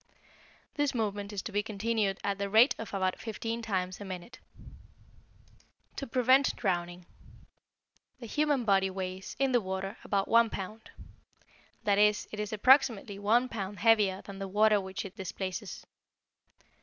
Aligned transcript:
This 0.77 0.95
movement 0.95 1.31
is 1.31 1.43
to 1.43 1.51
be 1.51 1.61
continued 1.61 2.17
at 2.23 2.39
the 2.39 2.49
rate 2.49 2.73
of 2.79 2.91
about 2.91 3.19
fifteen 3.19 3.61
times 3.61 4.01
a 4.01 4.03
minute. 4.03 4.39
=To 5.97 6.07
Prevent 6.07 6.55
Drowning.= 6.55 7.05
The 8.19 8.25
human 8.25 8.65
body 8.65 8.89
weighs, 8.89 9.35
in 9.37 9.51
the 9.51 9.61
water, 9.61 9.97
about 10.03 10.27
one 10.27 10.49
pound; 10.49 10.89
that 11.83 11.99
is, 11.99 12.27
it 12.31 12.39
is 12.39 12.51
approximately 12.51 13.19
one 13.19 13.47
pound 13.47 13.77
heavier 13.77 14.23
than 14.23 14.39
the 14.39 14.47
water 14.47 14.81
which 14.81 15.05
it 15.05 15.15
displaces. 15.17 15.85